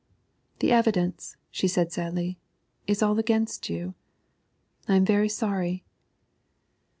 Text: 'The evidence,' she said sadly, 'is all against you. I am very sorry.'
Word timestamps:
'The 0.57 0.71
evidence,' 0.71 1.37
she 1.51 1.67
said 1.67 1.91
sadly, 1.91 2.39
'is 2.87 3.03
all 3.03 3.19
against 3.19 3.69
you. 3.69 3.93
I 4.87 4.95
am 4.95 5.05
very 5.05 5.29
sorry.' 5.29 5.83